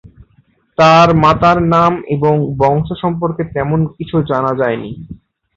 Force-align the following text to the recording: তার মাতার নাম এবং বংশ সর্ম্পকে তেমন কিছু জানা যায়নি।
তার 0.77 1.07
মাতার 1.23 1.57
নাম 1.73 1.93
এবং 2.15 2.33
বংশ 2.57 2.87
সর্ম্পকে 3.01 3.43
তেমন 3.55 3.79
কিছু 3.95 4.15
জানা 4.29 4.51
যায়নি। 4.55 4.91